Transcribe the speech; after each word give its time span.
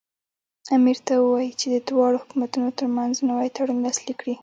امیر 0.75 0.97
ته 1.07 1.13
ووایي 1.17 1.51
چې 1.59 1.67
د 1.69 1.75
دواړو 1.89 2.21
حکومتونو 2.23 2.69
ترمنځ 2.79 3.13
نوی 3.29 3.47
تړون 3.55 3.77
لاسلیک 3.85 4.17
کړي. 4.21 4.35